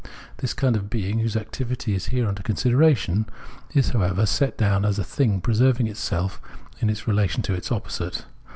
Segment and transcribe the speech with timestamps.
[0.37, 3.27] The kind of being, whose activity is here under consideration
[3.75, 6.41] is, however, set down as a thing preserving itself
[6.79, 8.25] in its relation to its opposite.